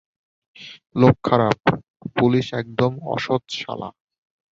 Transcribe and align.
লোক 0.95 1.15
খারাপ, 1.23 1.59
পুলিশ 2.15 2.47
একদম 2.53 2.91
অসৎ 3.07 3.43
সালা। 3.59 3.89